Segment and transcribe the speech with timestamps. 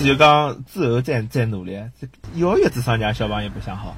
[0.00, 1.78] 思就讲之后再再努力。
[2.00, 3.94] 这幼儿园智商让小朋友白相好。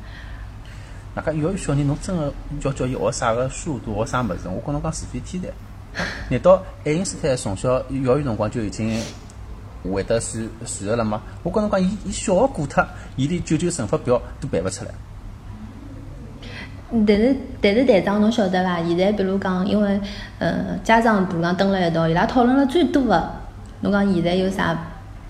[1.14, 4.48] 那个幼儿园小人，侬真个叫叫伊学啥个书，读学啥物事？
[4.48, 5.48] 我跟侬讲是非天才。
[6.28, 9.00] 难道爱因斯坦从小幼儿园辰光就已经
[9.84, 11.22] 会得算算个了吗？
[11.44, 12.84] 我跟侬讲，伊伊小学过脱，
[13.16, 14.90] 伊连九九乘法表都背勿出来。
[17.06, 18.82] 但是但是队长，侬晓得伐？
[18.82, 20.00] 现在比如讲，因为
[20.40, 23.30] 呃家长比如讲蹲辣一道，伊拉讨论了最多个，
[23.80, 24.76] 侬讲现在有啥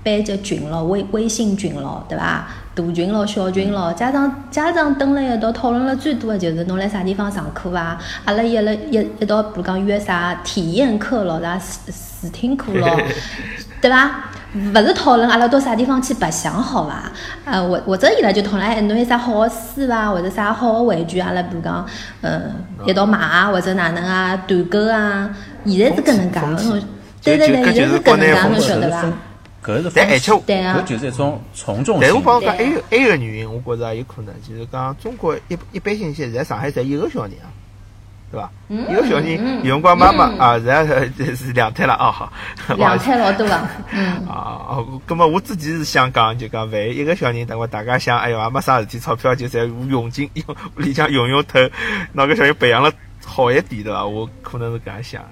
[0.02, 2.46] 班级群咯、微微信群咯，对伐？
[2.74, 7.98] 大群咯、小群咯，家长家长蹲辣一道讨论了最多的就是侬辣啥地方上课啊？
[8.24, 12.98] 阿拉一了一一道，比如讲约啥体验课咯、啥试试听课咯，
[13.80, 14.10] 对伐？
[14.54, 17.10] 勿是讨论阿拉到啥地方去白相好伐？
[17.44, 20.10] 呃，或或者伊拉就讨论哎，侬有啥好个书伐？
[20.10, 21.20] 或者啥好个玩具？
[21.20, 21.86] 阿拉比如讲，
[22.22, 22.54] 嗯，
[22.86, 25.28] 一道买啊，或者哪能啊，团购啊。
[25.66, 26.82] 现在是搿能介个，侬
[27.22, 29.04] 对对对，现在是搿能介，侬晓得伐？
[29.64, 32.24] 搿是但而且搿就是一种从众但我心理。
[32.24, 37.46] 帮侬讲，还有还有个原因，我觉着也有可能，就是讲中国一一般性现在上海才一个小人啊，
[38.32, 38.50] 对伐？
[38.68, 40.84] 一个小人，有辰光妈妈啊，现在
[41.36, 42.32] 是两胎了啊，好，
[42.74, 43.60] 两胎老多个，
[43.92, 44.26] 嗯。
[44.26, 51.60] 啊，哦，咁么我之前是想讲，就讲万一一个小人，等我大家想，哎哟，也没啥事体，钞票就侪用尽，用屋里向用用透，
[52.12, 52.90] 拿个小人培养了
[53.24, 54.04] 好一点，对伐？
[54.04, 55.22] 我可能是搿样想。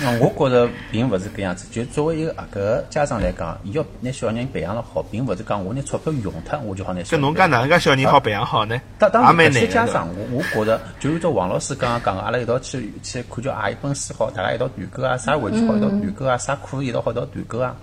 [0.00, 7.20] 那我觉着并勿是搿样子，就作为一个搿个家长来讲，伊要拿小人培养了好，并勿是讲我拿钞票用脱，我就好拿小搿。
[7.20, 8.80] 侬讲哪能介小人好培养好呢？
[8.98, 9.72] 当当然，也蛮搿些难的。
[9.74, 17.74] 家长，我我觉着，就按照王老师刚刚讲个，阿拉一道去去看叫何一本书好，大家一道团购啊，啥玩具好一道团购啊，啥课一道好一道团购啊。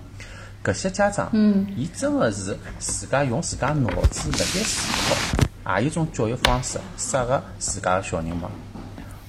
[0.64, 5.14] 搿些家长，嗯，伊真个是自家用自家脑子辣盖思
[5.64, 8.50] 考，也有一种教育方式适合自家个小人嘛。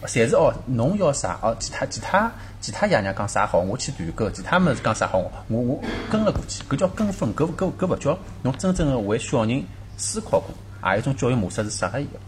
[0.04, 1.56] 侪是哦，侬要啥哦？
[1.58, 2.30] 其他其他
[2.60, 5.80] 其他爷娘讲啥好，我去团购；其他物事讲啥好，我我
[6.10, 6.62] 跟了过去。
[6.68, 9.64] 搿叫跟风，搿搿搿勿叫侬真正个为小人
[9.96, 10.50] 思考过。
[10.84, 12.18] 也有一种教育模式是适合伊个。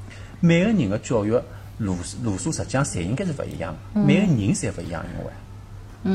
[0.41, 1.33] 每个人个教育
[1.79, 5.31] 路路数实际上侪应该是勿一样的，每个人侪勿一样，因为。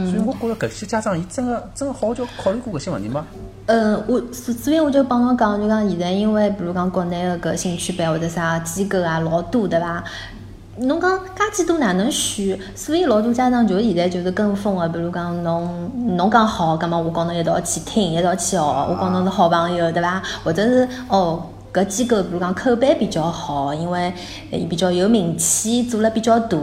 [0.09, 3.25] 所以我觉着搿些家长，伊真个真个好好叫考虑过搿些问题吗？
[3.67, 10.03] 嗯，我所所以我就帮侬讲，就讲现在因为比如讲国内个搿兴趣班或者啥机构啊老多，对伐？
[10.77, 12.59] 侬讲介几多哪能选？
[12.75, 20.21] 所以老多家长就现在就是跟风个，比如讲侬侬讲好，葛末我跟侬一道去听，一道去学，我跟侬是好朋友，对伐？
[20.43, 21.43] 或者是哦。
[21.73, 24.13] 搿机构比如讲口碑比较好，因为
[24.51, 26.55] 伊比较有名气，做了比较大，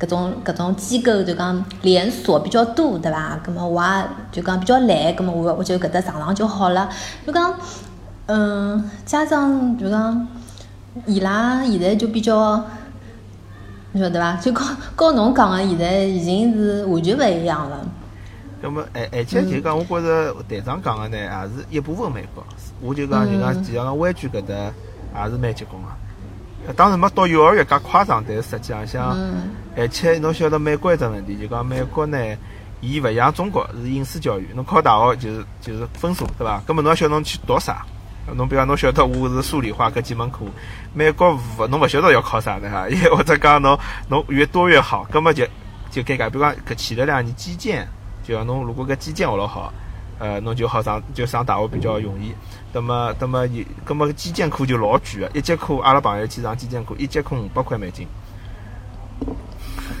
[0.00, 3.38] 搿种搿种机构就讲连锁比较多，对伐？
[3.44, 6.88] 葛末我也就讲比较懒，葛末我我就搿搭上上就好了。
[7.24, 7.54] 就讲，
[8.26, 10.26] 嗯，家长就讲
[11.06, 12.64] 伊拉现在就比较，
[13.92, 14.36] 你晓得伐？
[14.40, 14.66] 就跟
[14.96, 17.86] 跟侬讲个现在已经是完全勿一样了。
[18.62, 22.42] 那么，而而且就讲，我觉着队长讲个呢，也是一部分美国。
[22.80, 24.54] 我就讲，就讲，其实讲湾区搿搭
[25.24, 26.72] 也是蛮结棍个。
[26.74, 29.16] 当然没到幼儿园介夸张，但是实际上像，
[29.76, 32.16] 而且侬晓得美国一只问题，就讲美国呢，
[32.80, 36.62] 伊勿像中国是应试教育，侬考大学就是就是分数，对伐？
[36.64, 37.84] 葛末侬晓得侬去读啥？
[38.36, 40.38] 侬比方侬晓得我是数理化搿几门课，
[40.94, 43.78] 美国勿侬勿晓得要考啥的哈，也或者讲侬
[44.08, 45.44] 侬越多越好，葛末就
[45.90, 46.30] 就尴尬。
[46.30, 47.86] 比如讲搿前头两年基建，
[48.22, 49.72] 就要侬如果搿基建学了好，
[50.18, 52.32] 呃，侬就好上就上大学比较容易。
[52.72, 58.06] 那么，那么有，那么基建课就老贵个，一节课阿拉朋友去上基建课，一节课五百块美金。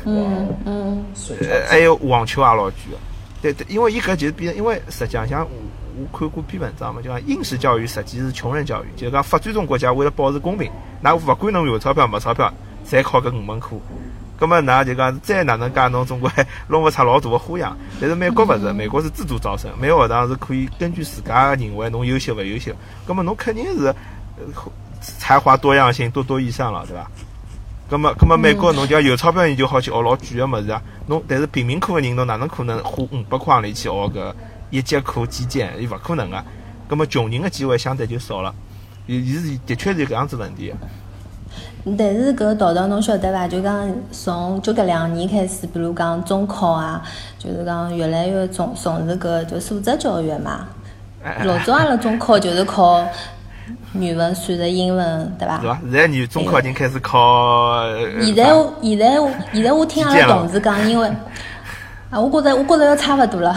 [0.04, 1.04] 嗯嗯，
[1.40, 3.11] 呃，还有网球也老贵个。
[3.42, 5.50] 对对，因为伊搿就是变，因为实际上像我
[6.00, 10.70] 我看过篇文章嘛，就讲应试教育实际是穷人教育，就是讲发展中国家为了保持公平，
[11.00, 12.50] 那勿管侬有钞票没钞票，
[12.88, 13.76] 侪考搿五门课。
[14.38, 16.30] 葛么，㑚就讲再哪能介侬总归
[16.66, 17.76] 弄勿出老大个花样。
[18.00, 22.72] 但是美国勿是，美国是自主招生，每个学堂是可以根据自家认为侬优秀勿优秀。
[23.06, 23.94] 葛么侬肯定是
[25.00, 27.10] 才华多样性多多益善了，对伐？
[27.92, 30.82] 葛么，葛么美国侬讲有钞票人就好去学老贵个物事啊。
[31.08, 34.32] 侬但是贫民窟个人侬哪能可能花五百块行钿去学搿
[34.70, 35.70] 一节课基建？
[35.78, 36.42] 伊勿可能个。
[36.88, 38.54] 葛么穷人个机会相对就少了。
[39.06, 40.76] 伊伊是的确是有搿样子问题个。
[41.98, 43.46] 但是搿道道侬晓得伐？
[43.46, 47.02] 就讲从就搿两年开始，比如讲中考啊，
[47.38, 50.66] 就是讲越来越重重视搿就素质教育嘛。
[51.44, 53.06] 老早阿拉中考就是考
[53.94, 55.60] 语文、数学、英文，对伐？
[55.60, 55.78] 是伐？
[55.82, 57.18] 现在你中考已经开始考。
[57.20, 61.06] 呃现在我现在我现在我听阿拉同事讲，因为
[62.10, 63.54] 啊，我觉着我觉着要差勿多了，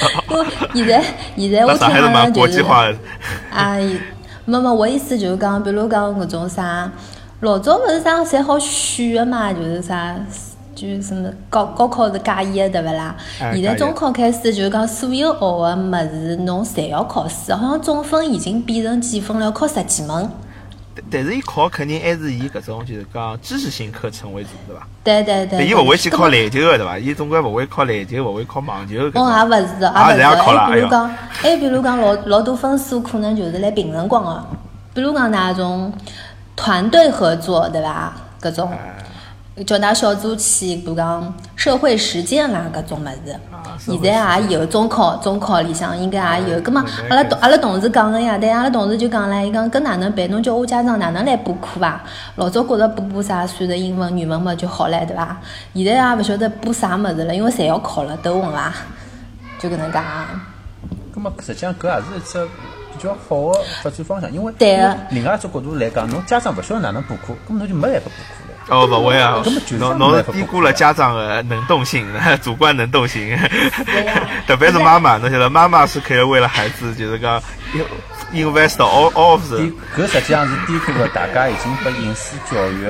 [0.74, 1.00] 因为
[1.36, 2.62] 现在现在我听阿拉就是。
[3.50, 3.76] 啊，
[4.46, 6.90] 没没，我意思就是讲，比如讲搿种啥，
[7.40, 10.14] 老早勿是啥侪好选个嘛，就是啥
[10.74, 13.14] 就是什么高高考是加一的，对勿啦？
[13.38, 20.30] 现在中考开始就是讲所有学个物事，侬侪要考试，好像总分已经变成几分了，考十几门。
[21.10, 24.86] 但是，伊考肯定还是以搿种就是讲知识性课程为主，对伐？
[25.02, 25.66] 对对对。
[25.66, 26.96] 伊勿会去考篮球个，对伐？
[26.96, 29.00] 伊总归勿会考篮球，勿会考网球。
[29.14, 30.24] 哦，也勿是，也勿是。
[30.24, 34.46] 还比如讲，还比如讲，老老多分数可能就是来评辰光个，
[34.94, 35.92] 比如讲那种
[36.54, 38.14] 团队合作，对伐？
[38.40, 38.70] 搿种。
[39.62, 43.38] 叫㑚小组去，比如讲社会实践啦，搿种物事，
[43.78, 46.60] 现在也有中考，中考里向应该也有。
[46.60, 50.28] 葛末阿拉同阿拉同事讲个呀，对，阿拉同事就讲唻，伊讲搿哪能办？
[50.28, 52.02] 侬叫我家长哪能来补课伐？
[52.34, 55.40] 老早觉着补补啥算是英文、语文嘛就好唻，对伐？
[55.72, 58.74] 现在也勿晓得补啥物事了，因为侪要考了，都混伐？
[59.60, 59.98] 就搿能介。
[61.14, 62.44] 葛末实际上搿也是一只
[62.92, 64.52] 比较好个发展方向，因为
[65.10, 68.43] 另外一只角度来讲，侬家长勿晓得哪能补课，葛末侬就没办法补课。
[68.68, 69.42] 哦，勿会啊！
[69.78, 72.06] 侬侬低估了家长的能动性，
[72.42, 73.36] 主观能动性。
[74.46, 77.42] 特别是妈妈，侬晓得，妈妈是可以为了孩子，就是讲
[78.32, 79.52] invest all all of。
[79.52, 82.86] 搿实际上是低估了大家已经把应试教育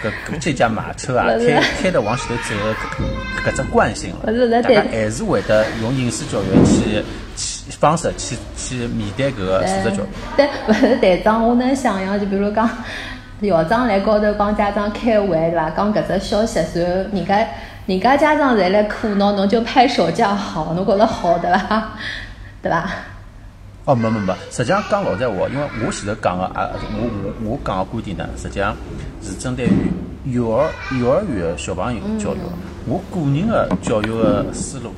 [0.00, 3.04] 搿搿这架马车啊，开开得往前头走
[3.44, 4.62] 搿搿只惯性了。
[4.62, 7.02] 大家还是会得用应试教育去
[7.36, 10.06] 去方式去去面对搿个素质教育。
[10.38, 12.70] 但勿是队长，我能想象，就比如讲。
[13.42, 15.70] 校长来高头帮家长开会，对伐？
[15.70, 17.46] 讲搿只消息，然后人家
[17.86, 21.92] 人家家长侪来苦恼，侬就拍手叫好，侬觉着好，对伐？
[22.62, 22.88] 对伐？
[23.84, 28.74] 哦，没没没，实际上讲老实闲话，因为我前头讲个啊，我我我讲个观点呢，实际上
[29.22, 30.68] 是针对于幼儿
[31.00, 32.38] 幼儿园小朋友教育。
[32.88, 34.92] 我个人的教育个思路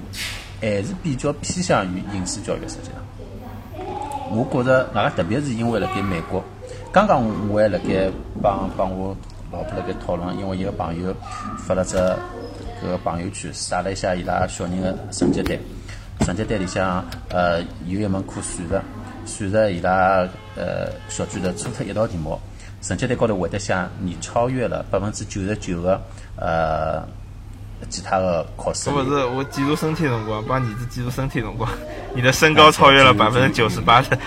[0.61, 2.61] 还是比较偏向于应试教育。
[2.67, 3.85] 实际上，
[4.31, 6.43] 我觉着，外加特别是因为辣盖美国。
[6.91, 8.11] 刚刚我还辣盖
[8.43, 9.15] 帮帮我
[9.53, 11.15] 老婆辣盖讨论，因为一个朋友
[11.59, 15.59] 发了只搿个朋友圈，晒了一下伊拉小人个成绩单。
[16.21, 18.83] 成绩单里向呃有一门课算
[19.27, 20.27] 术，算术伊拉
[20.57, 22.39] 呃小区头出脱一道题目，
[22.83, 26.01] 成绩单高头会得写你超越了百分之九十九个
[26.37, 27.07] 呃
[27.89, 28.91] 其他的考试。
[28.91, 31.71] 不是我记录身体辰光，帮儿子记录身体辰光，
[32.15, 34.19] 你的身高超越了 百分之九十八的。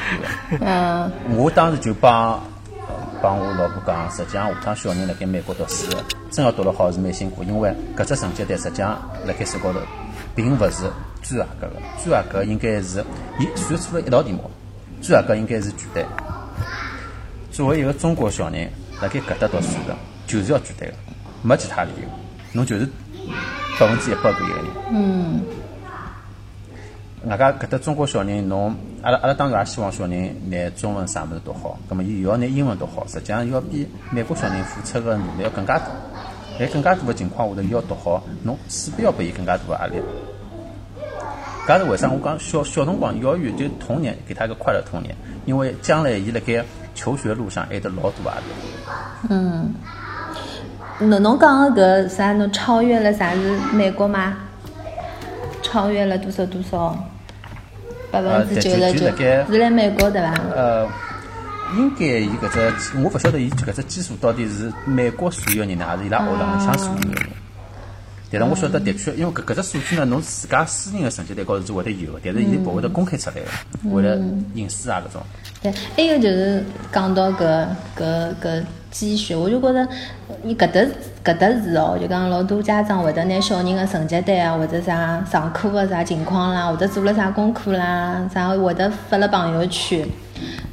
[0.61, 2.41] 嗯，我当时就帮。
[3.21, 5.85] 帮我老婆讲，实际上下趟小人辣盖美国读书，
[6.31, 9.79] 真要读了好是蛮辛苦，因为搿只成绩单实际上辣盖手高头，
[10.35, 10.89] 并勿是
[11.21, 13.05] 最合格个，最合格应该是
[13.39, 14.49] 伊算出了一道题目，
[15.01, 16.05] 最合格应该是全对。
[17.51, 18.71] 作为一个中国小人
[19.01, 19.95] 辣盖搿搭读书的，
[20.25, 20.93] 就是要全对个，
[21.43, 22.07] 没其他理由，
[22.53, 22.89] 侬就是
[23.79, 24.65] 百分之一百个一个人。
[24.91, 25.41] 嗯。
[27.25, 35.87] 外加搿搭中国小人，侬阿拉阿拉当然也希望小人拿中文啥物事读好，葛末伊又要拿英文读好，实际上要比美国小人付出个努力要更加多。
[36.59, 39.95] 在更加多个情况下头，伊要读好，侬势必要拨伊更加多个压力。
[41.65, 42.09] 搿是为啥？
[42.09, 45.15] 我讲小小辰光幼儿园就童年给他一个快乐童年，
[45.45, 46.63] 因为将来伊辣盖
[46.93, 48.43] 求学路上还得老多压力。
[49.29, 49.73] 嗯，
[50.99, 52.33] 侬侬讲个搿啥？
[52.33, 54.37] 侬超越了啥是美国吗？
[55.63, 56.95] 超越了多少多少？
[58.11, 60.33] 百分之九十九，是来美国对伐？
[60.53, 60.87] 呃，
[61.77, 67.29] 应该伊搿只，我勿晓得伊搿只基数到底是美国所有人呢，还是伊拉学堂里向所有人。
[68.33, 73.41] 但是我晓得的确，因为搿搿只数据呢，侬自家私人的成绩单高头是会得有，但是伊勿会得公开出来个，
[73.89, 74.17] 为了
[74.53, 75.21] 隐私啊搿种。
[75.61, 76.63] 对，还有就是
[76.93, 79.87] 讲到搿搿搿积蓄，我就觉着，
[80.43, 80.81] 伊搿搭
[81.23, 90.05] 搿搭是哦，就讲老多家长会得拿小人的成绩单啊，或者啥上课个啥情况啦，或者做了啥功课啦，啥会得发了朋友圈，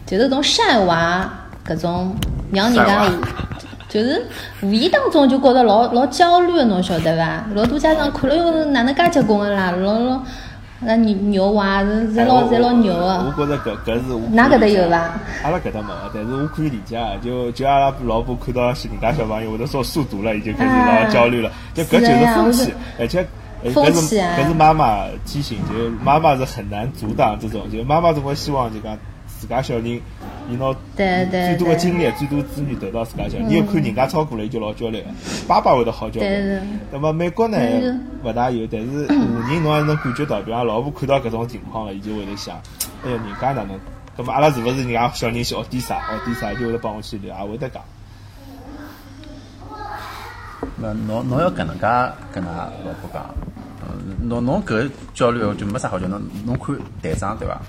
[0.04, 1.32] 就是种晒娃
[1.64, 2.14] 搿种，
[2.52, 3.08] 让人家
[3.88, 4.26] 就是
[4.62, 7.46] 无意当中就觉着老老焦虑的，侬晓得伐？
[7.54, 10.20] 老多家长看了哟，哪能介结棍个啦，老老。
[10.80, 13.06] 那牛牛娃是是老是老牛个。
[13.06, 14.16] 我觉着搿搿是。
[14.30, 14.96] 哪搿搭有伐？
[15.42, 17.12] 阿拉搿搭没，但是我可以理解啊。
[17.22, 21.50] 就就阿拉老婆看到人家小朋友会得说速读了，已经开始老焦虑了。
[21.74, 23.26] 就搿就是风气，而且
[23.64, 30.00] 搿是搿是妈妈提醒，就妈妈是很难阻挡这种，就妈妈总归希望就讲自家小人。
[30.50, 35.06] 伊拿最多的精力、最多资源投到自家小，你要看人家超过了，伊就老焦虑个。
[35.46, 36.58] 爸爸会得好焦虑。
[36.90, 37.58] 那么美国呢，
[38.24, 39.14] 勿大有，但是华
[39.52, 42.56] 人侬还能感觉到，比方老婆看到搿种情况了，伊就会得想，
[43.04, 43.78] 哎哟，人家哪能？
[44.16, 46.00] 那么阿拉是勿是人家小人去学点啥？
[46.00, 47.82] 学点啥就会得帮我去聊，也会得讲。
[50.80, 51.86] 那侬侬要搿能介
[52.32, 53.26] 跟㑚老婆讲，
[53.82, 57.60] 嗯，侬侬搿焦虑就没啥好叫，侬侬看队长对伐？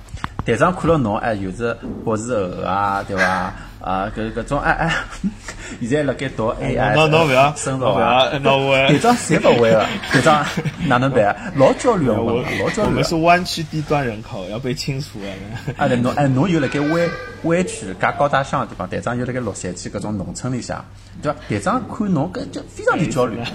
[0.50, 3.54] 台长看了侬，哎，有只博士后啊，对伐？
[3.82, 4.94] 啊，搿搿种，哎哎，
[5.80, 10.46] 现在辣盖读 AI，侬侬勿要，深侬勿要，侬我队长侪勿会个， 队长
[10.86, 11.36] 哪能办啊？
[11.56, 12.90] 老焦虑个，我老焦虑个。
[12.90, 15.28] 我们是湾区低端人口，要被清除了。
[15.78, 17.10] 啊，对侬哎，侬又辣盖湾
[17.44, 20.84] 湾区介高大上个地方，队长又辣盖洛杉矶搿种农村里向，
[21.22, 21.38] 对伐？
[21.48, 23.40] 队长看侬搿就非常的焦虑。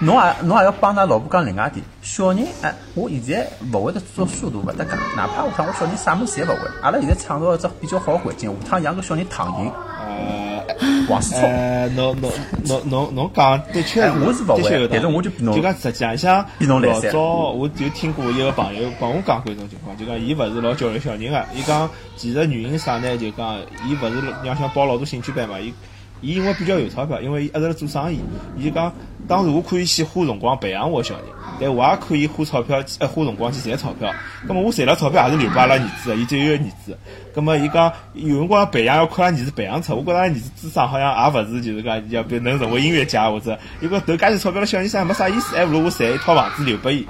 [0.00, 1.86] 侬也侬也要帮㑚老婆讲另外一点，
[2.18, 9.72] 小人哎，我现在勿会得做速度勿搭界，哪怕下趟我小人啥物事侪勿会，阿拉现在创造一只比较好个环境，下趟养个小人躺赢。
[10.00, 10.64] 呃，
[11.08, 12.32] 王思聪，呃，侬侬
[12.64, 17.20] 侬侬侬讲的确哎我是勿会但是我就比侬就讲实际上像比侬老早
[17.52, 23.16] 我就听过一个朋友帮我讲过一种情况，就讲伊勿是老教育小人个，伊讲其实原因啥呢？
[23.16, 25.72] 就讲伊勿是让想报老多兴趣班嘛，伊
[26.20, 28.20] 伊因为比较有钞票，因为伊一直辣做生意，
[28.56, 28.92] 伊就讲
[29.26, 31.24] 当时我可以去花辰光培养我小人，
[31.60, 34.12] 但我也可以花钞票呃花辰光去赚钞票。
[34.48, 36.98] 咁么我赚了钞票也是留拨阿拉儿子的，伊就有个儿子。
[37.34, 47.06] 咁么伊讲有辰光培养要看阿拉儿子培养出，我觉着阿拉儿子智商好像也勿是就是讲要能能成为音乐家或者，伊讲投介许钞票了小人生没啥意思，还不如我赚一套房子留拨伊。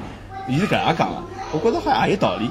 [0.49, 1.23] 伊是搿样讲个，
[1.53, 2.51] 我觉着好像也有道理。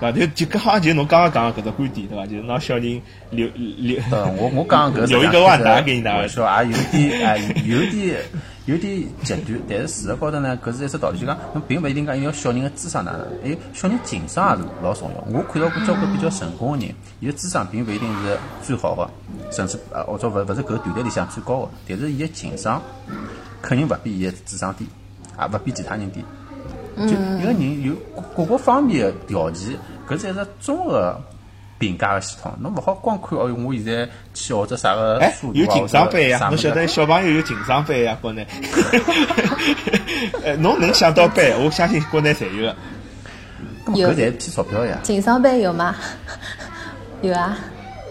[0.00, 0.18] 对伐？
[0.18, 2.26] 就就搿好就侬刚刚讲个搿只观点，对伐？
[2.26, 3.00] 就是拿小人
[3.30, 3.96] 留留。
[4.10, 8.20] 对，我我讲 搿留一个万达给你拿玩笑也有点哎，有点
[8.66, 15.24] 有点极端，但是事实高头呢，搿是一只道理，就讲侬并勿一定讲要小人个智商哪能，还有小人情商也是老重要。
[15.32, 19.08] 我看到过交关比较成功个人，伊个智商并勿一定是最好个，
[19.50, 22.82] 甚至呃或者勿勿是搿团队里向最高个，但是伊个情商
[23.62, 24.86] 肯定勿比伊个智商低，
[25.38, 26.24] 也勿比其他人低。
[26.96, 27.94] 就一个人有
[28.34, 29.76] 各个方面的条件，
[30.08, 31.20] 搿是一只综合
[31.78, 32.50] 评价个系统。
[32.60, 36.48] 侬勿好光看哦，我现在去学只啥个哎速，度啊有情商班呀！
[36.48, 38.16] 侬晓得小朋友有情商班呀？
[38.22, 38.46] 国内，
[40.42, 42.76] 呃，侬能想到班，我相信国内侪有个。
[43.94, 44.98] 有搿侪是骗钞票呀！
[45.02, 45.94] 情商班有吗？
[47.22, 47.56] 有啊。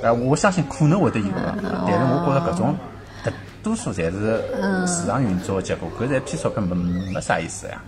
[0.03, 2.75] 呃，我相信可能会得有个，但是我觉着搿种
[3.23, 3.31] 大
[3.63, 4.41] 多数侪是
[4.85, 6.75] 市场运作个结果，搿侪骗钞票没
[7.11, 7.81] 没啥意思呀。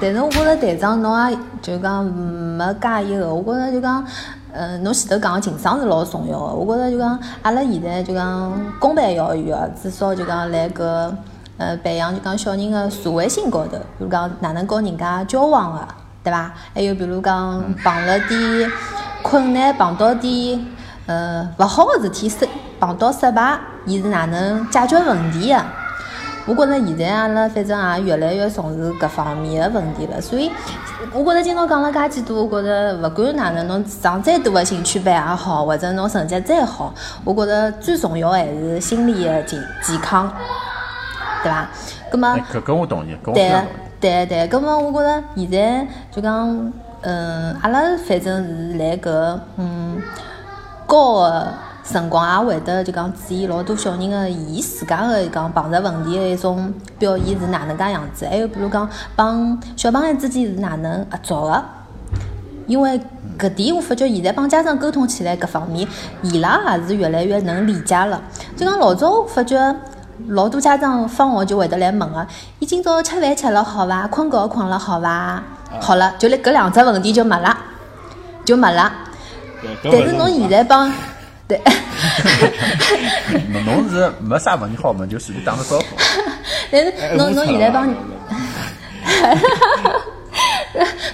[0.00, 4.04] 但是我觉着队长侬也就讲没介意个，我觉着就讲，
[4.52, 6.54] 呃，侬前头讲个情商是老重要个。
[6.54, 11.12] 我觉着就讲，阿拉现在就讲公办幼儿园啊，至少就讲来搿
[11.56, 15.88] 呃培养就讲小人个社会性高头，比如讲哪能跟人家交往个，
[16.22, 16.52] 对伐？
[16.74, 18.70] 还有比如讲碰了点
[19.22, 20.66] 困难，碰到点
[21.06, 22.46] 呃勿好个事体，失
[22.78, 25.64] 碰到失败，伊是哪能解决问题个？
[26.50, 30.50] 我觉着现在阿拉反正也越来越重视搿方面的问题了，所以
[31.12, 36.92] 我觉着今朝讲了介几多，我觉着勿管哪能，侬上再多的兴趣班也好，或者侬成绩再好，
[37.24, 40.32] 我觉着最重要还是心理的健健康，
[41.44, 41.68] 对伐？
[42.10, 43.74] 搿搿我同意，搿我非对个常同意。
[44.00, 50.02] 对对，葛么我觉着现在就讲，嗯，阿拉反正是来搿嗯
[50.86, 51.46] 高个
[51.92, 61.64] 辰光，也会得就讲注意老多小人个伊自家个讲碰着问题个一种表现是哪能介样子，还有比如讲帮小朋友之间是哪能合作个。
[62.66, 63.00] 因为
[63.36, 65.88] 搿点我发觉现在帮家长沟通起来，搿方面
[66.22, 68.22] 伊拉也是越来越能理解了。
[68.56, 69.58] 就讲老早我发觉
[70.28, 72.24] 老多家长放学就会得来问个，
[72.60, 74.06] 伊今朝吃饭吃了好伐？
[74.06, 75.42] 困觉困了好伐？
[75.80, 77.56] 好了，就来搿两只问题就没了，
[78.44, 78.92] 就没了。
[79.82, 80.92] 但是侬现在帮
[81.48, 81.60] 对，
[83.52, 85.84] 侬侬是没啥问题好问，就随便打个招呼。
[86.70, 87.94] 但是哎侬侬现在帮误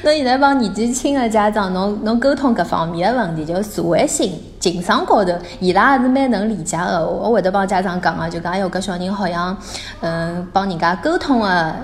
[0.02, 7.04] 侬现在帮年纪轻的家长，侬侬沟通搿方面的问题，就社会性、情商高头，伊拉也是蛮能理解的。
[7.04, 9.56] 我我会得帮家长讲个，就讲哎哟，搿小人好像，
[10.00, 11.74] 嗯，帮人家沟通的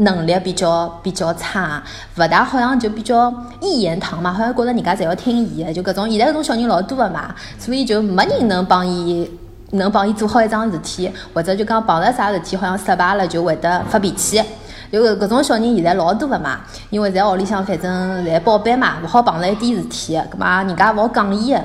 [0.00, 1.82] 能力比较比较差，
[2.16, 9.30] 勿大好像就比较一言堂嘛，好像觉着人家侪要听伊的，就搿种现在搿种小人老多的嘛，所以就没人能帮伊。
[9.72, 14.42] 能帮伊做好一桩事体，或者就讲碰着啥事体好像失败了，就会得发脾气。
[14.90, 16.58] 就搿种小人现在老多个嘛，
[16.90, 21.60] 因为在屋里向反正侪宝贝嘛，勿好碰着一点事体，葛末人家勿好讲伊个。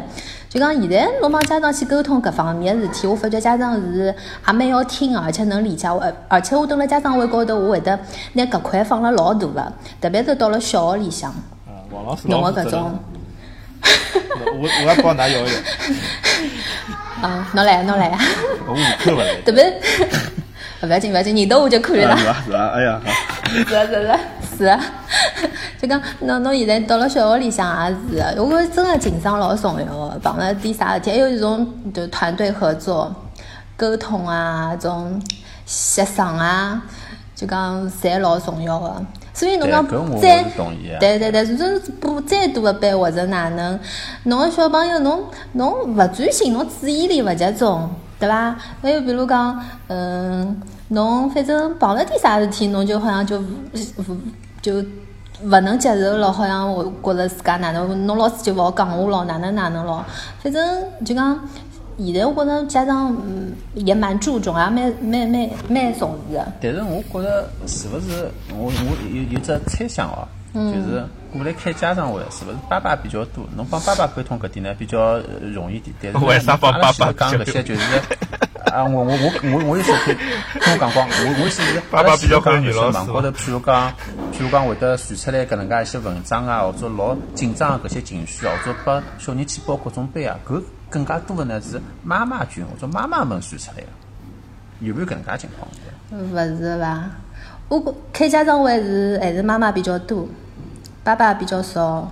[0.55, 4.05] 就讲现在侬帮家长去沟通搿方面个事体，我发觉家长是
[4.47, 6.01] 也蛮要听个，而且能理解我。
[6.29, 7.99] 而且我蹲辣家长会高头，我会得
[8.31, 11.35] 拿搿块放了老大个，特别是到了小学里向，
[12.23, 12.97] 侬个搿种。
[13.83, 15.53] 我我要帮㑚幼儿园，
[17.21, 18.19] 啊，侬来侬来啊！
[18.65, 19.35] 我下课勿来。
[19.41, 19.61] 特别，
[20.83, 22.17] 勿要紧勿要紧，认得我就可以了啊。
[22.17, 22.43] 是吧？
[22.45, 22.71] 是吧？
[22.75, 24.19] 哎呀，好是啊是啊
[24.57, 24.79] 是啊，
[25.81, 33.13] 就讲侬侬现在到了小学里向也是的，我觉着真的情商老重要个，碰着点啥事体，还有一种就团队合作、
[33.75, 35.21] 沟通啊，种
[35.65, 36.81] 协商啊，
[37.35, 39.05] 就讲侪老重要的。
[39.33, 39.85] 所以侬讲
[40.21, 40.45] 再
[40.97, 43.77] 对对对，如果是补再多的班或者哪能，
[44.23, 48.55] 侬个小朋友侬侬勿专心，侬注意力勿集中，对伐？
[48.81, 54.17] 还有比如讲，嗯，侬反正碰了点啥事体，侬就好像就勿
[54.61, 54.81] 就
[55.43, 60.03] 勿能接受了，好像我觉着自家哪能，侬老师就勿好讲我咯，哪能哪能咯，
[60.41, 61.39] 反正就讲。
[61.97, 63.15] 现在我觉着家长
[63.73, 66.45] 也蛮注重，也蛮蛮蛮蛮重视的。
[66.61, 71.01] 但是我觉着是勿是我我有有只猜想哦，就是
[71.37, 73.45] 过来开家长会，是勿是爸爸比较多？
[73.55, 75.23] 侬帮爸爸沟通搿点呢比较呃
[75.53, 75.93] 容易点。
[76.01, 77.81] 但是呢为啥帮爸爸讲搿些就是
[78.71, 81.61] 啊，我我我我我有时候听听我讲光，我我是
[81.91, 83.89] 爸爸比较讲女老师网高头，譬如讲，
[84.33, 93.87] 譬如讲会得传出来搿能介一些文章啊，或者老紧张个搿些情绪啊，或者拨小人去报各种班啊，搿更加多的呢是妈妈群或者妈妈们传出来的，
[94.79, 95.69] 有没有搿能介情况？
[96.11, 97.09] 勿是伐？
[97.67, 100.27] 我觉开家长会是还是妈妈比较多，
[101.05, 102.11] 爸爸比较少。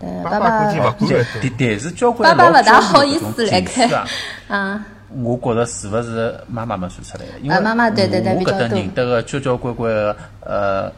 [0.00, 4.04] 对，爸爸爸估计勿管但得但但是交关老爸爸勿大好意思来开啊。
[4.48, 4.84] 啊。
[5.22, 7.38] 我觉着是勿是妈妈们传出来的？
[7.40, 10.92] 因为啊妈妈对对对我搿搭认得个交交关关个呃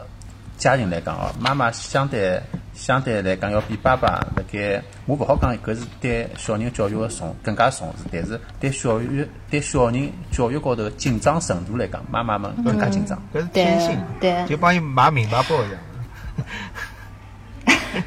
[0.56, 2.40] 家庭来讲哦，妈妈相对
[2.74, 13.16] 相对来讲要比爸爸辣盖，我勿好讲搿是对小人教育个重更加重视，但是对小育对小人教育高头紧张程度来讲，妈妈们更加紧张。
[13.32, 15.78] 搿是天性，对对就帮伊买名牌包一样。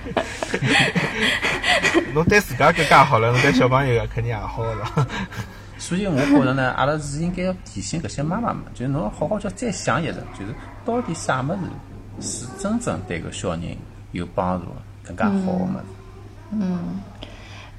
[2.13, 5.07] 侬对自家更加好了，侬对小朋友肯定也好了。
[5.77, 10.53] 所以我觉着呢，阿拉是应该要提醒搿些妈妈们，就是侬好好叫再想一阵，就是
[10.85, 11.53] 到底啥物
[12.19, 13.61] 事是真正对搿小人
[14.11, 14.67] 有帮助、
[15.03, 15.73] 更加好个物事。
[16.51, 16.99] 嗯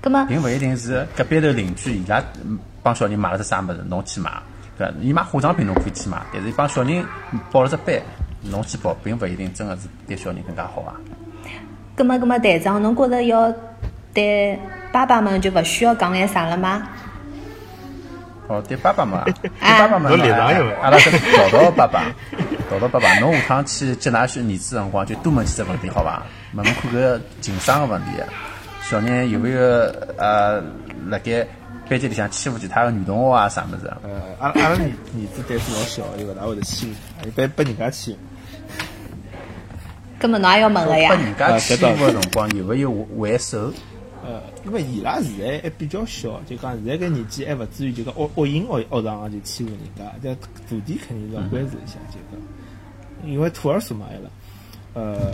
[0.01, 4.33] 葛么并勿一定是隔壁头邻居伊拉嗯帮小人买了只啥物事，侬去买，
[4.77, 4.95] 对伐？
[5.01, 7.07] 伊买化妆品侬可以去买，但是伊帮小人
[7.53, 8.03] 报了只班，
[8.43, 10.95] 侬去报，并勿一定真个是对小人更加好啊。
[11.95, 13.53] 葛么葛么队长，侬觉着要
[14.15, 14.59] 对
[14.93, 16.83] 爸爸们就勿需要讲眼啥了吗？
[18.49, 22.03] 哦，对爸爸嘛， 对爸爸们，侬立场有阿拉是叨叨爸爸，
[22.71, 26.23] 叨叨爸爸，侬下趟去接㑚小儿子辰光，就多问几只问题，好伐？
[26.55, 28.11] 问问看搿情商个问题，
[28.83, 29.61] 小人有没有
[30.19, 30.61] 呃，
[31.09, 31.47] 辣盖
[31.89, 33.97] 班级里向欺负其他个女同学啊啥物事啊？
[34.03, 38.19] 呃，阿拉阿拉儿儿子胆子老小，伊勿大会得欺负，一般被人家欺负。
[40.23, 41.25] 葛么侬也要问个呀拨？
[41.25, 43.73] 人家欺负个辰光，有没有还手？
[44.25, 50.33] 呃，因为伊拉现在还比较小，就讲现在搿年纪还勿至于就讲恶恶行恶恶上就欺负人家，但
[50.69, 54.31] 徒弟肯定是要关注一下，就讲，因为徒儿所嘛，伊拉，
[54.95, 55.33] 呃，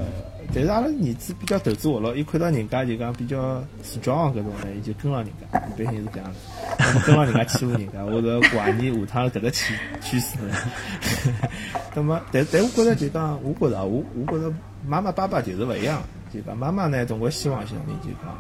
[0.55, 6.39] 但是阿拉儿子比较投资活络，伊看到人家就讲比较 strong 搿种呢，伊就跟牢人家，一般性是搿样子，
[6.79, 10.55] 那 么跟牢人家欺负人家，我是怀疑下趟搿个趋趋势呢。
[11.95, 14.55] 那么，但但我觉着就讲，我觉着啊我我觉着
[14.87, 18.37] 妈妈爸爸就是勿一样，就讲妈妈呢总归希望小人就讲。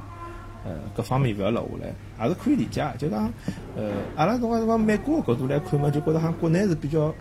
[0.64, 2.84] 呃，各方面勿要落下来，也是可以理解。
[2.98, 3.32] 就讲，
[3.76, 7.14] 呃，阿拉从个从美国个角度来看嘛，就觉得好像国内是比较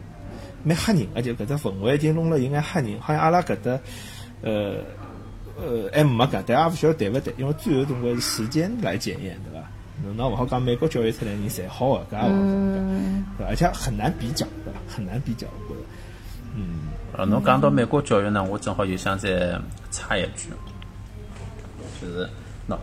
[0.64, 3.80] 蛮吓人个，就搿只氛围已经弄了有眼吓人，好像阿拉搿搭，
[4.42, 4.76] 呃
[5.58, 9.68] 呃还没搿，但也勿晓得对勿对，因为最后总归是时间来检验，对伐？
[10.04, 13.50] 侬侬勿好讲美国教育出来人侪好个，搿也勿好讲，对伐？
[13.50, 14.80] 而且很难比较，对伐？
[14.96, 15.86] 很难比较，我觉着。
[16.56, 19.60] 嗯，呃，侬讲到美国教育呢，我正好又想再
[19.92, 20.50] 插一句，
[22.02, 22.30] 就是
[22.68, 22.78] 喏，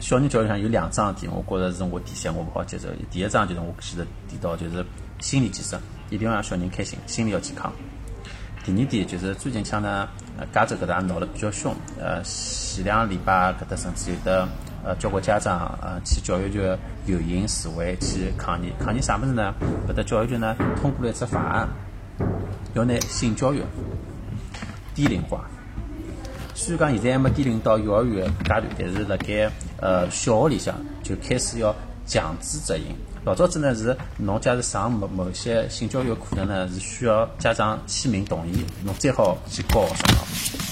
[0.00, 2.96] 小人教育上有两桩事体，我觉着是我底线我勿好接受的。
[3.10, 4.84] 第一桩就是我记得提到，就是
[5.20, 5.78] 心理建设，
[6.10, 7.72] 一定要让小人开心，心理要健康。
[8.62, 10.06] 第二点就是最近腔呢，
[10.38, 14.46] 呃，加州搿搭闹得比较凶，呃，前两个礼拜搿搭甚至有的
[14.84, 16.58] 呃交关家长呃去教育局
[17.06, 19.54] 游行示威去抗议，抗议啥物事呢？
[19.88, 21.68] 搿搭教育局呢通过了一只法案，
[22.74, 23.62] 要拿性教育
[24.94, 25.46] 低龄化。
[26.54, 31.74] 虽然讲现在还没低龄到幼儿园阶段，但是辣盖呃小学里向就开始要
[32.10, 32.96] 强制执行。
[33.24, 40.16] 老早子呢是侬假如上某某些性教育课程呢是需要家长签名同意，侬再好去教学生。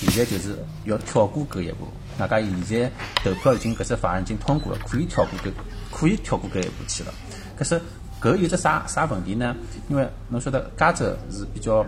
[0.00, 1.86] 现在就是要跳过搿一步，
[2.18, 2.90] 大家现在
[3.22, 5.52] 投票已经搿只法案已经通过了，可以跳过搿
[5.92, 7.12] 可以跳过搿一步去了。
[7.56, 7.80] 可是
[8.20, 9.54] 搿有只啥啥问题呢？
[9.88, 11.84] 因为侬晓得加州是比较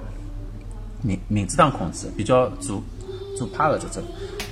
[1.03, 2.83] 民民主党控制，比较左
[3.37, 4.03] 左派个这种，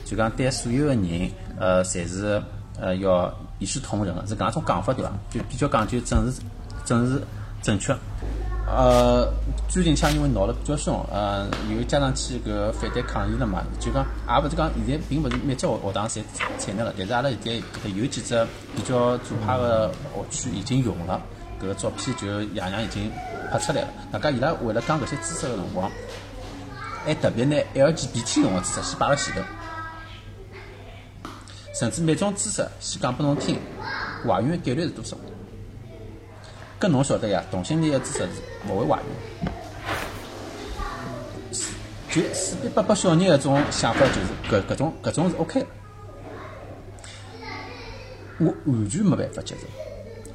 [0.06, 2.42] 就讲对所有个人，呃，侪是
[2.80, 5.12] 呃要一视同仁，是搿种讲法对伐？
[5.30, 6.40] 就比较讲究政治
[6.84, 7.22] 政治
[7.62, 7.96] 正确。
[8.66, 9.26] 呃，
[9.68, 16.22] 最近腔因为闹得比较凶，呃，有家长去搿反对抗议了嘛，就讲也勿是讲现在并勿是每只学学堂侪
[16.58, 21.20] 采纳了，但是阿拉现在搿搭有几只比较左派个学区已经用了，
[21.60, 23.10] 搿个照片就爷娘已经
[23.50, 23.88] 拍出来了。
[24.12, 25.90] 大家伊拉为了讲搿些知识个辰光。
[27.06, 29.40] 还特别拿 LGBT 用个知识先摆辣前头，
[31.78, 33.56] 甚至每种知识先讲拨侬听，
[34.26, 35.16] 怀孕概率是多少？
[36.80, 37.44] 搿侬晓得呀？
[37.52, 38.28] 同性恋个知识是
[38.68, 39.04] 勿会怀孕。
[42.10, 45.66] 就随便拨拨小人搿种想法，就是搿搿种搿种是 OK 的。
[48.38, 49.66] 我完全没办法接受，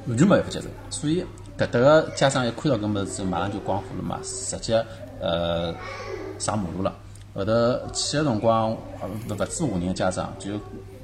[0.06, 0.66] 完全没办法接受。
[0.88, 1.22] 所以
[1.58, 4.82] 搿搭个家长一看到搿物事，马上就光火了嘛，直接
[5.20, 5.74] 呃
[6.38, 6.94] 上马路了。
[7.34, 7.52] 后头
[7.92, 8.70] 去个辰光，
[9.02, 10.52] 呃勿勿止华人家长，就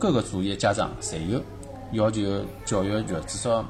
[0.01, 1.39] 各个族裔家长侪有
[1.93, 2.23] 要求
[2.65, 3.63] 教育局至少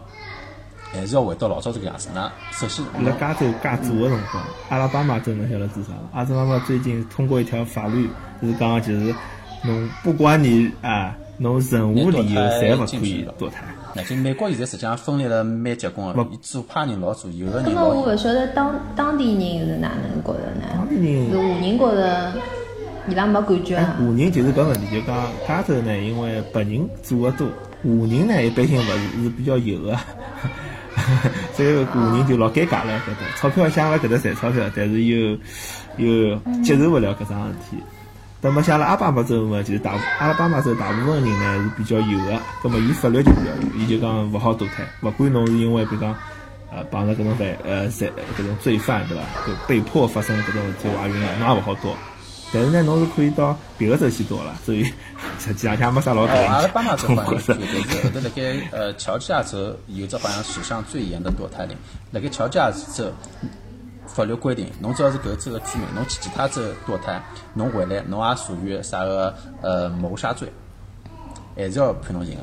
[0.92, 2.08] 还是要回到老早这个样子。
[2.14, 6.20] 那首先，辣加州加州个辰光，阿拉巴马州侬晓得做啥伐？
[6.20, 8.08] 阿拉巴马最近通过一条法律，
[8.40, 9.12] 就是讲就是
[9.64, 13.64] 侬不管你啊，侬任何理由侪勿可以堕胎。
[13.92, 17.88] 那就美国现在实际上分裂了蛮结棍个，伊左派人老左，右个人那么。
[17.88, 20.62] 我勿晓得当当地人是哪能觉着呢？
[20.74, 22.32] 当地人是华人觉着
[23.08, 24.04] 伊拉没感觉华。
[24.16, 27.46] 人就是搿问题，就讲加州呢，因为白人做的多，
[27.82, 29.98] 华人呢一般性勿是是比较油的，
[31.54, 35.36] 所以华人就老尴尬了搿搭，钞票想辣搿搭赚钞票，但是又
[35.96, 37.82] 又接受勿了搿桩事体。
[38.42, 46.14] 那么像辣阿拉巴马州嘛，就是大阿拉巴马州大部分人呢是比较油的，葛么伊法律就比较有，伊就讲勿好堕胎，勿管侬是因为比如讲
[46.72, 48.08] 呃碰着搿种犯呃犯
[48.38, 49.22] 搿种罪犯对伐？
[49.46, 51.92] 就被迫发生搿种事体怀孕了，侬也勿好堕。
[52.52, 54.84] 但是呢，侬是可以到别个州去堕了，所以
[55.38, 57.08] 实际上也没啥老大哦，阿拉影巴马州。
[57.14, 61.76] 好像是，是后头辣盖呃乔治亚州有只好像史上最严的堕胎令。
[62.10, 63.12] 辣盖乔治亚州
[64.06, 67.22] 法律规定，侬只要是搿州的居民，侬去其他州堕胎，
[67.54, 69.32] 侬回来侬也属于啥个
[69.62, 70.52] 呃谋杀罪，
[71.56, 72.42] 还是要判侬刑个。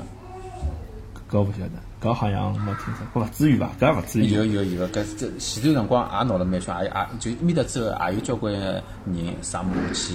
[1.30, 3.72] 搿勿晓得，搿好像没听说，搿勿至于伐？
[3.80, 4.28] 搿勿至于。
[4.30, 8.84] 有有有，搿这前段辰光也闹了蛮凶，也也就埃面搭之后也有交关人
[9.42, 10.14] 上马去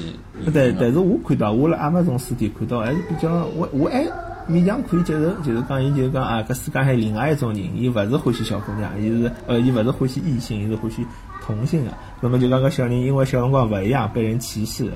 [0.55, 0.75] 但。
[0.79, 4.05] 但是我看到，我辣亚马逊书店看到，还是比较我我还
[4.49, 11.05] 勉强可以接受，就是讲伊就是讲啊，搿世界还有另外一种人，伊勿是欢喜小姑娘，伊是呃伊勿是欢喜异性，伊是欢喜
[11.45, 11.93] 同性的。
[12.21, 14.89] 那么就讲搿小人因为小辰光勿一样，被人歧视，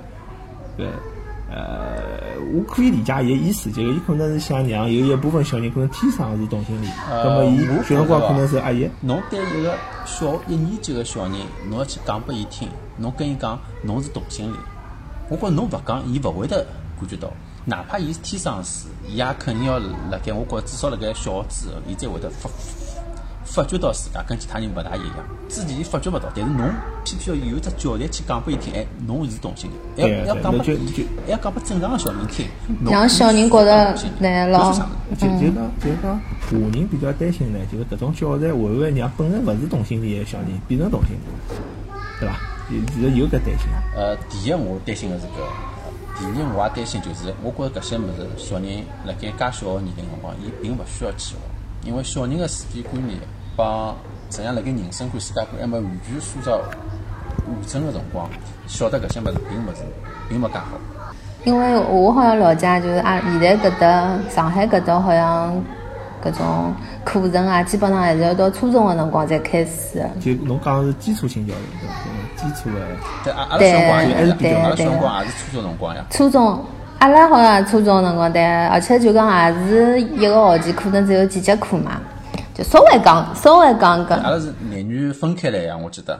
[0.77, 0.87] 对
[1.49, 8.89] 呃我可以理解伊个意思，就是伊可能是想让有一部分小人可能天生是同性恋，呃那么伊我小辰光可能是阿姨。
[9.01, 11.33] 侬对一个小学一年级个小人，
[11.69, 14.59] 侬要去讲拨伊听，侬跟伊讲侬是同性恋，
[15.29, 16.67] 我觉着侬勿讲，伊勿会得
[16.99, 17.31] 感觉到。
[17.65, 22.49] 哪怕伊是天生是，伊也肯定要辣盖，我觉着至少辣盖小学之后，伊才会得发
[23.47, 25.17] 发觉到自家跟其他人勿大一样。
[25.49, 26.69] 之前伊发觉勿到，但是侬
[27.05, 32.47] 偏偏要有只教材去讲拨伊听，哎，侬是同性恋，对对要要讲拨那就就还要讲拨正常个小人听，
[32.91, 42.37] 让小人觉得对咯搿是啥物事就就讲就讲，华人比较担心呢，就是搿种教材会勿会让本来勿是同性恋个小人变成同性恋，对伐？
[42.69, 43.69] 有其实有搿担心。
[43.95, 51.37] 呃，第一我担心个是搿，第二我也担心就是，我觉着搿些物事小人辣盖介小个年龄辰光，伊并勿需要去学，
[51.85, 53.17] 因为小人个世界观念
[53.57, 53.97] 帮
[54.31, 58.29] 实际上辣盖人生观、世界观还没完全塑造完整个辰光，
[58.66, 59.83] 晓得搿些物事并勿是
[60.29, 60.66] 并勿介好。
[61.45, 65.55] 因为我好像了解，就是啊，现在搿搭上海搿搭好像
[66.25, 70.11] 搿种课程啊，基本上还是要到初中个辰光才开始的。
[70.21, 71.95] 就侬讲的是基础性教育，对伐？
[72.37, 72.81] 基础的，
[73.25, 76.05] 对阿阿拉小辰光也对是，阿拉对小辰光也是初中辰光呀。
[76.11, 76.64] 初中，
[76.99, 82.01] 阿拉好像初中的辰光对，而且就讲也是一个学期可能只有几节课嘛，
[82.57, 86.19] 就稍微讲稍微讲阿，拉是男女分开来呀，我记得，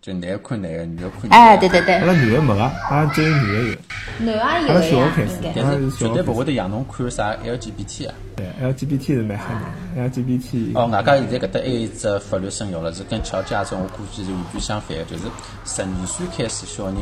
[0.00, 1.34] 就男个看男个，女的看女的。
[1.34, 4.32] 哎，对对对阿，拉女的没啊，阿拉只有女的有。
[4.32, 5.60] 男阿也有的呀，拉小学开始应该。
[5.60, 8.14] 但是绝对勿会得让侬看啥 LGBT 啊。
[8.36, 15.24] 对，LGBT 是蛮吓人的，LGBT 哦，外加现在搿搭还有一只法律生效了，是跟乔治亚州我估计是完全相反的，就是
[15.64, 16.94] 十二岁开始小人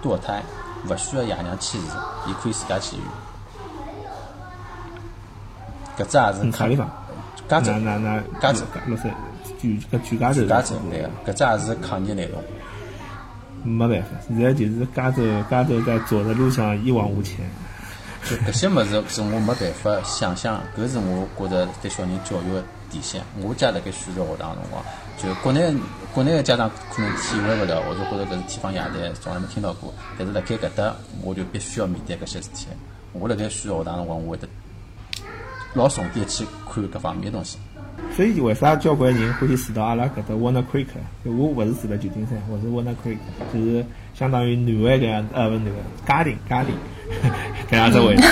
[0.00, 0.40] 堕胎
[0.88, 1.96] 勿需要爷娘签字，
[2.28, 3.08] 伊可以自家去医院。
[5.98, 6.88] 搿只也是嗯啥地方？
[7.48, 9.10] 加州那，那那加州洛杉
[9.58, 12.42] 举搿举加州加州对个，搿只也是抗议内容。
[13.64, 17.38] 没办法，现在就是加州加州在走的路上一往无前。
[18.28, 23.22] 就搿些物事是我没办法想象，搿是我觉着对小人教育的底线。
[23.40, 24.84] 我家辣盖选择学堂的辰光，
[25.16, 25.74] 就国内
[26.12, 29.94] 国内的家长可能体会勿了，或者觉着搿是天方夜谭，从来没听到过。
[30.18, 32.66] 但是辣盖搿搭，我就必须要面对搿些事体。
[33.12, 34.46] 我辣盖选学堂的辰光，我会得
[35.78, 37.56] 老重点去看搿方面的东西。
[38.16, 40.86] 所以为啥交关人欢喜住到阿拉搿搭 Warner Creek？
[41.24, 43.18] 就我勿是住辣旧金山，我是 Warner Creek，
[43.52, 45.74] 就是相当于南湾搿样，呃，勿是南湾，
[46.06, 46.74] 嘉定嘉定
[47.70, 48.22] 搿样子位置。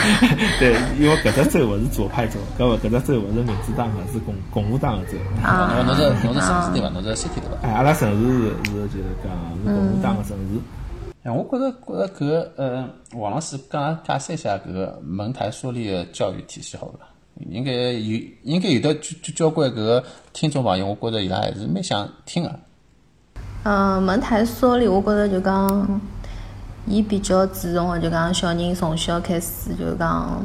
[0.60, 5.18] 对，因为搿只州勿是左派州，搿勿搿只州勿是民主党个，是共共和党个州。
[5.42, 6.88] 啊侬侬是侬是城市对伐？
[6.90, 7.66] 侬是 city 对伐？
[7.66, 9.32] 哎，阿拉城市是是就是讲
[9.64, 10.60] 是共和党个城市。
[11.26, 17.00] 哎，我觉着觉着搿个呃，王老师讲解释一下搿个蒙台梭利的教育体系好伐？
[17.50, 22.60] 应该有应该有的交交交关搿个听众朋友，我觉着伊拉还是蛮想听个。
[23.64, 26.00] 嗯，蒙台梭利，我觉着就讲，
[26.86, 30.40] 伊比较注重个就讲小人从小开始就讲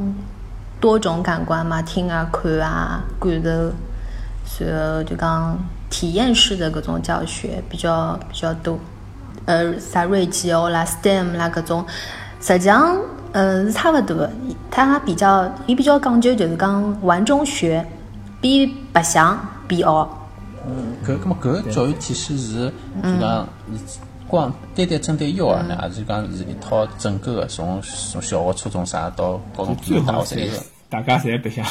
[0.80, 3.40] 多种感官嘛，听啊、看啊、感
[4.44, 5.56] 受，然后就讲
[5.88, 8.76] 体验式的搿种教学比较比较多。
[9.46, 11.84] 呃，啥瑞吉欧啦、STEM 啦搿种，
[12.40, 12.96] 实际上，
[13.32, 14.30] 呃，是差勿多个。
[14.70, 17.84] 它比较，伊比较讲究就是讲玩中学，
[18.40, 20.08] 边白相边学。
[20.66, 30.62] 嗯，搿搿么搿个教育体系是就讲是光单单针对幼儿呢，还是讲是一套整个的从从小学、初中啥到高中、大最好侪学侪有？
[30.88, 31.66] 大家侪白相，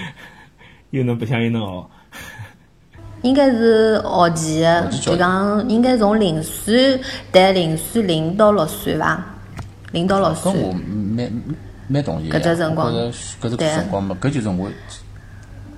[0.90, 1.86] 又能白相又能学。
[3.22, 9.22] 应该是学前的，就讲应该从零岁对零岁零到六岁伐，
[9.92, 10.62] 零到六搿岁。
[10.62, 11.30] 我蛮
[11.88, 12.30] 蛮同意。
[12.30, 14.70] 搿只辰光我觉着搿只辰光嘛，搿就是我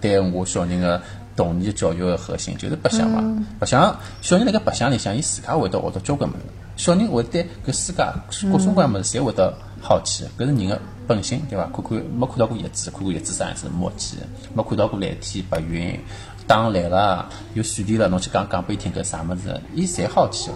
[0.00, 1.00] 对我小人个
[1.36, 3.44] 童年教育个核心，就是白相嘛。
[3.58, 6.40] 白相，小人辣盖白相里向，伊自家会得学到交关物事。
[6.76, 8.04] 小人会对搿世界
[8.52, 11.64] 各种各样物事侪会得好奇，搿是人个本性，对伐？
[11.74, 14.16] 看看没看到过叶子，看看叶子啥样子摸起；
[14.54, 15.98] 没看到过蓝天白云，
[16.46, 20.54] 打来了有水电了，侬去讲讲拨伊听搿啥物事，伊侪好奇个。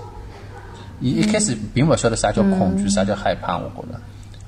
[1.01, 4.01] 伊一开始并勿晓得啥叫恐惧，啥叫害怕，我觉着。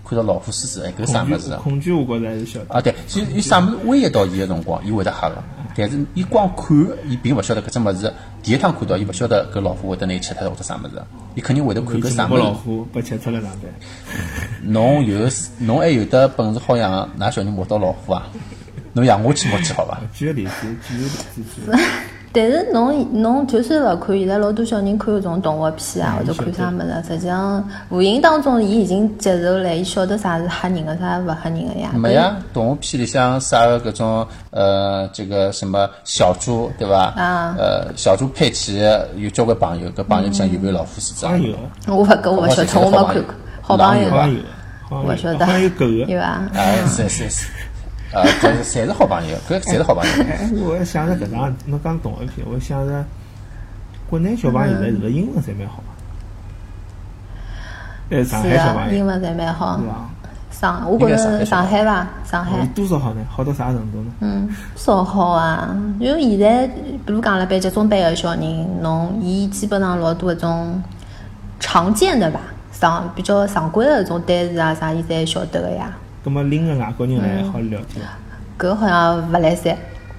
[0.09, 1.61] 看到老虎、狮子，哎，搿啥物事啊？
[1.63, 2.75] 恐惧，我觉着还是晓得。
[2.75, 5.35] 啊，对，所以有啥物事威胁到伊个辰光，伊会得吓个。
[5.77, 6.75] 但是伊光看，
[7.07, 8.13] 伊并勿晓得搿只物事。
[8.43, 11.03] 第一趟看到，伊勿晓得搿老虎会得拿伊吃脱或者啥物事，
[11.35, 12.53] 伊肯定会得看搿啥物事老。
[12.55, 13.73] 虎被吃脱了哪办？
[14.63, 18.27] 侬有侬还有得本事好养㑚小人摸到老虎啊？
[18.95, 20.01] 侬养我去摸去好伐？
[20.15, 20.53] 举个例子，
[20.89, 21.89] 举个例子，举个 例子。
[22.33, 31.91] 但是侬侬就算勿看，现在老多小人看搿种动画片啊，或者看啥物事，实际上无形当中伊已经接受了，伊晓得啥是吓人个，啥是勿吓人个呀。
[31.95, 37.13] 没呀，动画片里向啥个搿种呃，这个什么小猪对伐？
[37.17, 38.81] 啊呃，小猪佩奇
[39.17, 41.37] 有交关朋友，搿朋友里向有没有老虎、狮子啊好？
[41.37, 43.35] 像有，但我勿搿我勿晓得，我没看过。
[43.63, 44.41] 好朋友好像有，
[44.89, 46.21] 好像有我晓得好像有狗有个。
[46.21, 46.27] 伐？
[46.27, 47.47] 啊，是是是，
[48.13, 50.25] 啊，这侪是好朋友，搿侪是好朋友。
[50.25, 53.05] 哎，我还想着搿桩，侬讲动画片，我想着
[54.09, 55.83] 国内小朋友现在是勿是英文侪蛮好？
[58.11, 59.87] 哎，上海是啊，小朋友英文侪蛮好是。
[59.87, 60.11] 伐？
[60.51, 63.21] 上，我觉着上海伐，上海哦，多少好呢？
[63.31, 64.11] 好到啥程度呢？
[64.21, 65.77] 嗯，少好啊！
[66.01, 70.83] 因为现在，比如讲了班集中班个小人，侬伊基本上老多一种
[71.61, 72.41] 常见的吧，
[72.73, 75.93] 常比较常规的搿种单词啊啥，伊侪晓得个呀。
[76.23, 78.05] 葛么另个外国人来好聊天，
[78.59, 79.77] 搿好像勿来三，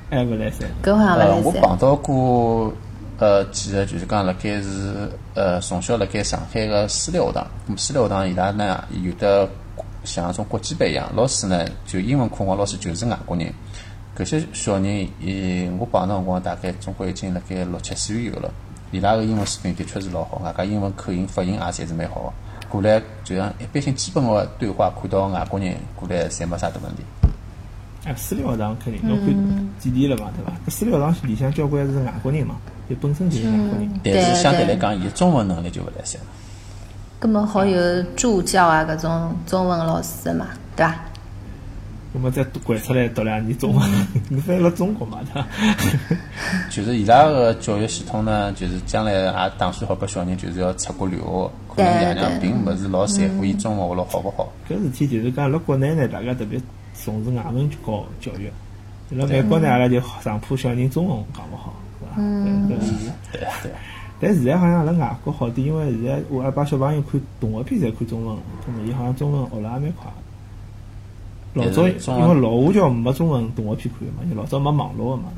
[0.10, 0.68] 还勿来三。
[0.82, 1.44] 搿好像勿呃，来三。
[1.44, 2.74] 我碰到过
[3.18, 9.48] 呃几个，就是讲辣盖是呃从小辣盖上海个私立学堂，咁私立学堂伊拉呢有的
[10.04, 13.54] 像种国际班一样，老师呢就英文课光老师就是外国人。
[14.18, 14.86] 搿些小人，
[15.22, 18.52] 伊我碰到辰光大概总归已经辣盖六七岁有了。
[18.92, 22.34] 伊拉个英文水平的确是老好，外加英文口音发音也侪是蛮好个。
[22.70, 27.04] 过来就像一般性基本个对话，看到外国人过来，侪没啥大问题。
[28.08, 30.52] 啊，私立学堂肯定侬看几点了嘛，对伐？
[30.66, 32.56] 搿私立学堂里向交关是外国人嘛，
[32.88, 34.00] 伊本身就是外国人。
[34.04, 36.28] 但是相对来讲，伊中文能力就勿来三了。
[37.20, 40.96] 搿么好有助教啊，搿种中文老师嘛，对伐？
[42.12, 43.88] 葛么再拐出来读两年中文，
[44.30, 45.48] 你反正辣中国嘛，对伐？
[46.72, 54.52] 就是伊拉个教育系统呢，就是将来也打算好搿小人就是要出国留学，可能爷娘并勿是老在乎伊中文学了好勿好。
[54.68, 56.60] 搿事体就是讲，辣国内呢，大家特别
[56.94, 57.78] 重视外文教
[58.20, 58.50] 教育；
[59.12, 62.12] 辣美国呢，阿拉就上怕小人中文讲勿好，是伐？
[62.18, 62.92] 嗯，搿是。
[63.32, 63.72] 对对，
[64.20, 70.12] 但现在好像辣外国好点，因为现在我还帮小朋友看动画片，侪看中文，葛末伊好像中文学了也蛮快。
[71.56, 75.30] 老早因为老华侨没中文动画片看嘛，因为老早没网络个嘛？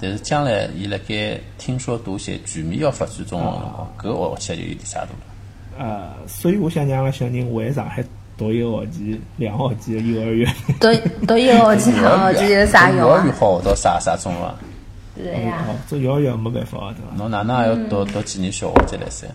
[0.00, 5.84] 但是将来伊辣盖听说读写全面要发展中文个辰光，搿学起来就有点啥度了。
[5.84, 8.04] 呃，所以我想让阿拉小人回上海
[8.36, 10.54] 读一个学期、两个学期的幼儿园。
[10.80, 10.88] 读
[11.26, 13.34] 读一个学期、 两个学期有啥用啊幼儿园？
[13.34, 14.50] 好学到啥啥中文？
[15.16, 15.64] 对呀。
[15.68, 17.16] 哦，做幼儿园没办法啊，对伐？
[17.16, 19.28] 侬哪能也要读读几年小学再来三？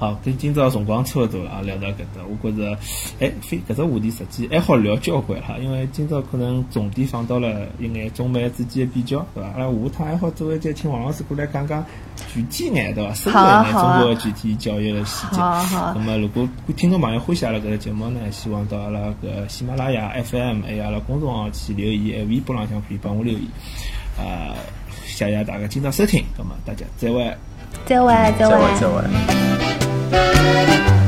[0.00, 2.74] 好，跟今朝辰光差勿多了啊，聊到搿搭，我觉着，
[3.20, 9.50] 哎，非搿只话题实际还好聊交关哈，因为今朝可能重点放到了一眼中美之间的比较，对伐？
[9.50, 11.84] 阿拉下趟还好做一节，请王老师过来讲讲
[12.32, 13.12] 具体眼，对伐？
[13.12, 15.36] 深入眼中国的具体教育的细节。
[15.36, 23.42] 那么，如果听众朋友欢喜阿拉搿个节目呢，希望到阿拉搿喜马拉雅 FM 还有阿拉公众号去留言，还有微博浪向可以帮我留言。
[24.16, 24.56] 啊、
[25.04, 27.36] 谢谢大家今朝收听，那么大家再会。
[27.84, 28.08] 再会，
[28.38, 29.79] 再会再会。
[30.10, 30.99] Thank you.